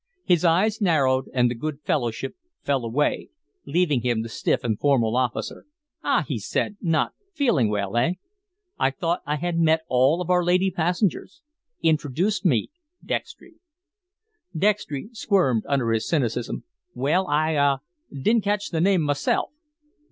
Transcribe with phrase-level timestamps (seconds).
[0.23, 3.29] His eyes narrowed, and the good fellowship fell away,
[3.67, 5.67] leaving him the stiff and formal officer.
[6.03, 8.13] "Ah," he said, "not feeling well, eh?
[8.79, 11.43] I thought I had met all of our lady passengers.
[11.83, 12.71] Introduce me,
[13.05, 13.57] Dextry."
[14.57, 16.63] Dextry squirmed under his cynicism.
[16.95, 17.77] "Well I ah
[18.11, 19.51] didn't catch the name myself."